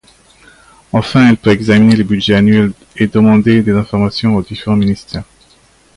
[0.93, 5.25] Enfin, elle peut examiner les budgets annuels et demander des informations aux différents ministères.